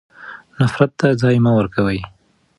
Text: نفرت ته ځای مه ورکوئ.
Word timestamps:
نفرت 0.59 0.91
ته 0.99 1.07
ځای 1.21 1.35
مه 1.43 1.51
ورکوئ. 1.57 1.99